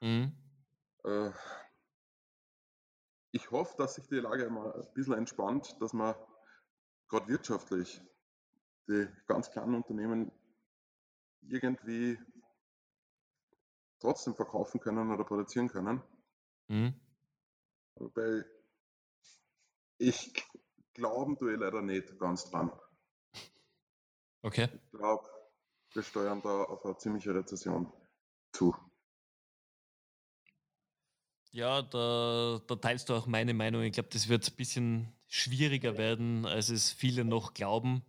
Mhm. 0.00 0.32
Äh, 1.04 1.30
ich 3.32 3.50
hoffe, 3.50 3.74
dass 3.78 3.96
sich 3.96 4.06
die 4.06 4.20
Lage 4.20 4.48
mal 4.48 4.72
ein 4.72 4.94
bisschen 4.94 5.14
entspannt, 5.14 5.76
dass 5.80 5.92
man 5.92 6.14
gerade 7.08 7.26
wirtschaftlich 7.26 8.00
die 8.86 9.08
ganz 9.26 9.50
kleinen 9.50 9.74
Unternehmen 9.74 10.30
irgendwie 11.48 12.18
trotzdem 14.00 14.34
verkaufen 14.34 14.80
können 14.80 15.10
oder 15.10 15.24
produzieren 15.24 15.68
können. 15.68 16.02
Mhm. 16.68 16.94
Wobei 17.96 18.44
ich 19.98 20.32
glauben 20.94 21.36
tue 21.36 21.56
leider 21.56 21.82
nicht 21.82 22.18
ganz 22.18 22.50
dran. 22.50 22.72
Okay. 24.42 24.68
Ich 24.72 24.98
glaube, 24.98 25.28
wir 25.92 26.02
steuern 26.02 26.42
da 26.42 26.64
auf 26.64 26.84
eine 26.84 26.96
ziemliche 26.98 27.34
Rezession 27.34 27.90
zu. 28.52 28.74
Ja, 31.50 31.82
da, 31.82 32.60
da 32.66 32.76
teilst 32.76 33.08
du 33.08 33.14
auch 33.14 33.26
meine 33.26 33.54
Meinung. 33.54 33.82
Ich 33.82 33.92
glaube, 33.92 34.08
das 34.12 34.28
wird 34.28 34.46
ein 34.46 34.56
bisschen 34.56 35.12
schwieriger 35.28 35.96
werden, 35.96 36.46
als 36.46 36.68
es 36.68 36.90
viele 36.90 37.24
noch 37.24 37.54
glauben. 37.54 38.04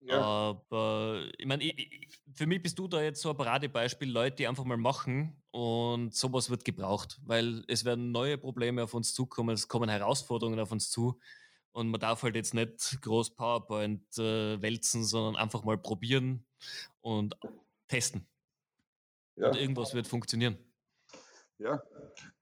Ja. 0.00 0.20
Aber 0.20 1.24
ich 1.36 1.46
meine, 1.46 1.72
für 2.34 2.46
mich 2.46 2.62
bist 2.62 2.78
du 2.78 2.86
da 2.86 3.02
jetzt 3.02 3.20
so 3.20 3.30
ein 3.30 3.36
Paradebeispiel, 3.36 4.10
Leute, 4.10 4.36
die 4.36 4.46
einfach 4.46 4.64
mal 4.64 4.76
machen 4.76 5.42
und 5.50 6.14
sowas 6.14 6.50
wird 6.50 6.64
gebraucht, 6.64 7.20
weil 7.24 7.64
es 7.66 7.84
werden 7.84 8.12
neue 8.12 8.38
Probleme 8.38 8.84
auf 8.84 8.94
uns 8.94 9.14
zukommen, 9.14 9.54
es 9.54 9.68
kommen 9.68 9.88
Herausforderungen 9.88 10.60
auf 10.60 10.70
uns 10.70 10.90
zu 10.90 11.18
und 11.72 11.88
man 11.88 12.00
darf 12.00 12.22
halt 12.22 12.36
jetzt 12.36 12.54
nicht 12.54 13.02
groß 13.02 13.34
PowerPoint 13.36 14.18
äh, 14.18 14.60
wälzen, 14.62 15.04
sondern 15.04 15.36
einfach 15.36 15.64
mal 15.64 15.76
probieren 15.76 16.46
und 17.00 17.36
testen. 17.88 18.26
Ja. 19.36 19.48
Und 19.48 19.56
irgendwas 19.56 19.92
wird 19.92 20.06
funktionieren. 20.06 20.56
Ja, 21.58 21.82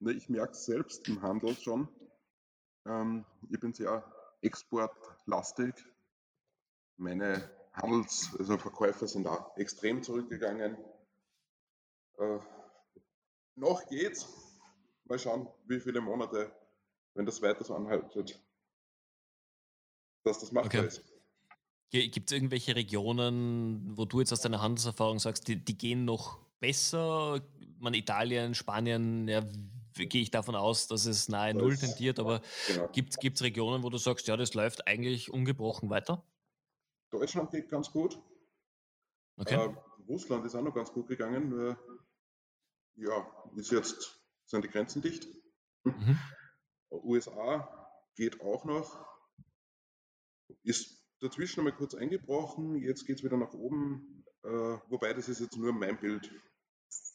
ne, 0.01 0.13
ich 0.13 0.29
merke 0.29 0.53
es 0.53 0.65
selbst 0.65 1.09
im 1.09 1.23
Handel 1.23 1.57
schon. 1.57 1.89
Ähm, 2.87 3.25
ich 3.51 3.59
bin 3.59 3.73
sehr 3.73 4.05
exportlastig 4.43 5.75
meine 6.97 7.51
Handels-, 7.73 8.31
also 8.39 8.59
Verkäufer 8.59 9.07
sind 9.07 9.27
auch 9.27 9.57
extrem 9.57 10.03
zurückgegangen. 10.03 10.77
Äh, 12.19 12.39
noch 13.57 13.87
geht's. 13.89 14.29
Mal 15.05 15.19
schauen, 15.19 15.49
wie 15.67 15.81
viele 15.81 16.01
Monate, 16.01 16.51
wenn 17.15 17.27
das 17.27 17.43
weiter 17.43 17.63
so 17.63 17.75
anhaltet, 17.75 18.41
dass 20.23 20.39
das 20.39 20.51
machbar 20.51 20.81
okay. 20.81 20.87
ist. 20.87 21.03
Gibt 21.91 22.31
es 22.31 22.35
irgendwelche 22.35 22.75
Regionen, 22.75 23.97
wo 23.97 24.05
du 24.05 24.19
jetzt 24.19 24.33
aus 24.33 24.41
deiner 24.41 24.61
Handelserfahrung 24.61 25.19
sagst, 25.21 25.47
die, 25.47 25.57
die 25.57 25.79
gehen 25.79 26.05
noch 26.05 26.39
besser? 26.59 27.41
Man, 27.79 27.95
Italien, 27.95 28.55
Spanien, 28.55 29.29
ja, 29.29 29.45
gehe 29.95 30.23
ich 30.23 30.31
davon 30.31 30.57
aus, 30.57 30.89
dass 30.89 31.07
es 31.07 31.29
nahe 31.29 31.53
das, 31.53 31.63
Null 31.63 31.77
tendiert, 31.77 32.19
aber 32.19 32.41
genau. 32.67 32.89
gibt 32.89 33.17
es 33.23 33.43
Regionen, 33.43 33.85
wo 33.85 33.91
du 33.91 33.99
sagst, 33.99 34.27
ja, 34.27 34.37
das 34.37 34.55
läuft 34.55 34.89
eigentlich 34.89 35.31
ungebrochen 35.31 35.91
weiter? 35.91 36.25
Deutschland 37.15 37.53
geht 37.53 37.69
ganz 37.69 37.93
gut. 37.93 38.21
Okay. 39.37 39.55
Äh, 39.55 39.75
Russland 40.09 40.45
ist 40.45 40.55
auch 40.57 40.63
noch 40.63 40.75
ganz 40.75 40.93
gut 40.93 41.07
gegangen. 41.07 41.49
Nur, 41.49 41.79
ja, 42.97 43.51
ist 43.57 43.71
jetzt, 43.71 44.21
sind 44.45 44.65
die 44.65 44.69
Grenzen 44.69 45.01
dicht. 45.01 45.29
Mhm. 45.85 46.19
USA 46.91 47.89
geht 48.17 48.41
auch 48.41 48.65
noch. 48.65 49.07
Ist 50.63 51.05
dazwischen 51.21 51.61
einmal 51.61 51.77
kurz 51.77 51.95
eingebrochen. 51.95 52.77
Jetzt 52.77 53.07
geht 53.07 53.19
es 53.19 53.25
wieder 53.25 53.37
nach 53.37 53.53
oben. 53.53 54.25
Äh, 54.43 54.79
wobei, 54.89 55.13
das 55.15 55.29
ist 55.29 55.41
jetzt 55.41 55.57
nur 55.57 55.73
mein 55.73 55.99
Bild 55.99 56.31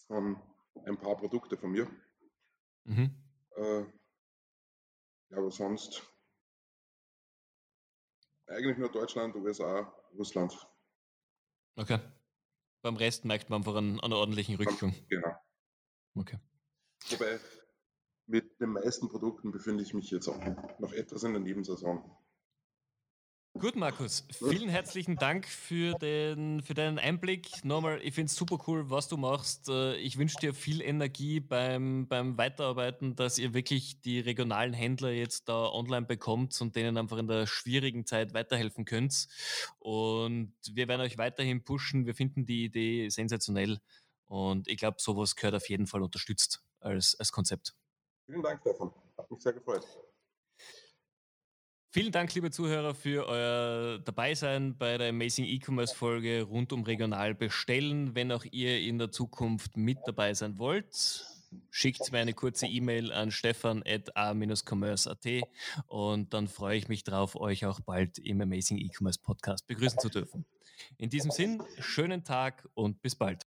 von 0.07 0.41
ein 0.85 0.97
paar 0.97 1.17
Produkte 1.17 1.57
von 1.57 1.71
mir. 1.71 1.89
Mhm. 2.85 3.15
Äh, 3.55 3.81
ja, 5.29 5.37
aber 5.37 5.51
sonst 5.51 6.03
eigentlich 8.49 8.77
nur 8.77 8.91
Deutschland, 8.91 9.35
USA, 9.35 9.93
Russland. 10.17 10.67
Okay. 11.75 11.99
Beim 12.81 12.95
Rest 12.95 13.25
merkt 13.25 13.49
man 13.49 13.61
einfach 13.61 13.75
einen, 13.75 13.99
einen 13.99 14.13
ordentlichen 14.13 14.55
Rückgang. 14.55 14.93
Genau. 15.09 15.35
Okay. 16.15 16.39
Wobei 17.09 17.39
mit 18.27 18.59
den 18.59 18.69
meisten 18.69 19.09
Produkten 19.09 19.51
befinde 19.51 19.83
ich 19.83 19.93
mich 19.93 20.11
jetzt 20.11 20.27
auch 20.27 20.39
noch 20.79 20.93
etwas 20.93 21.23
in 21.23 21.33
der 21.33 21.41
Nebensaison. 21.41 22.15
Gut, 23.59 23.75
Markus, 23.75 24.25
vielen 24.31 24.69
herzlichen 24.69 25.17
Dank 25.17 25.45
für, 25.45 25.93
den, 25.95 26.61
für 26.61 26.73
deinen 26.73 26.97
Einblick. 26.97 27.65
Nochmal, 27.65 27.99
ich 28.01 28.13
finde 28.13 28.27
es 28.27 28.35
super 28.37 28.57
cool, 28.67 28.89
was 28.89 29.09
du 29.09 29.17
machst. 29.17 29.67
Äh, 29.67 29.97
ich 29.97 30.17
wünsche 30.17 30.37
dir 30.39 30.53
viel 30.53 30.81
Energie 30.81 31.41
beim, 31.41 32.07
beim 32.07 32.37
Weiterarbeiten, 32.37 33.17
dass 33.17 33.37
ihr 33.37 33.53
wirklich 33.53 33.99
die 33.99 34.21
regionalen 34.21 34.71
Händler 34.71 35.11
jetzt 35.11 35.49
da 35.49 35.65
online 35.65 36.05
bekommt 36.05 36.59
und 36.61 36.77
denen 36.77 36.97
einfach 36.97 37.17
in 37.17 37.27
der 37.27 37.47
schwierigen 37.47 38.05
Zeit 38.05 38.33
weiterhelfen 38.33 38.85
könnt. 38.85 39.27
Und 39.79 40.53
wir 40.71 40.87
werden 40.87 41.01
euch 41.01 41.17
weiterhin 41.17 41.61
pushen. 41.65 42.05
Wir 42.05 42.15
finden 42.15 42.45
die 42.45 42.63
Idee 42.63 43.09
sensationell. 43.09 43.81
Und 44.25 44.69
ich 44.69 44.77
glaube, 44.77 44.97
sowas 45.01 45.35
gehört 45.35 45.55
auf 45.55 45.67
jeden 45.67 45.85
Fall 45.85 46.01
unterstützt 46.01 46.63
als, 46.79 47.19
als 47.19 47.33
Konzept. 47.33 47.75
Vielen 48.25 48.41
Dank 48.41 48.63
davon. 48.63 48.93
Hat 49.17 49.29
mich 49.29 49.41
sehr 49.41 49.51
gefreut. 49.51 49.85
Vielen 51.91 52.11
Dank, 52.11 52.35
liebe 52.35 52.51
Zuhörer, 52.51 52.93
für 52.93 53.25
euer 53.27 53.97
Dabeisein 53.97 54.77
bei 54.77 54.99
der 54.99 55.09
Amazing 55.09 55.45
E-Commerce 55.45 55.95
Folge 55.95 56.43
rund 56.43 56.71
um 56.71 56.83
regional 56.83 57.33
bestellen. 57.33 58.13
Wenn 58.13 58.31
auch 58.31 58.45
ihr 58.45 58.77
in 58.79 58.99
der 58.99 59.11
Zukunft 59.11 59.75
mit 59.75 59.97
dabei 60.05 60.35
sein 60.35 60.59
wollt, 60.59 61.25
schickt 61.71 62.11
mir 62.11 62.19
eine 62.19 62.35
kurze 62.35 62.67
E-Mail 62.67 63.11
an 63.11 63.31
stefan.a-commerce.at 63.31 65.25
und 65.87 66.31
dann 66.31 66.47
freue 66.47 66.77
ich 66.77 66.89
mich 66.89 67.03
darauf, 67.03 67.35
euch 67.35 67.65
auch 67.65 67.79
bald 67.79 68.19
im 68.19 68.39
Amazing 68.39 68.77
E-Commerce 68.77 69.19
Podcast 69.19 69.65
begrüßen 69.65 69.97
zu 69.97 70.09
dürfen. 70.09 70.45
In 70.99 71.09
diesem 71.09 71.31
Sinn, 71.31 71.63
schönen 71.79 72.23
Tag 72.23 72.69
und 72.75 73.01
bis 73.01 73.15
bald. 73.15 73.48